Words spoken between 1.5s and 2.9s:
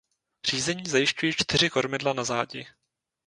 kormidla na zádi.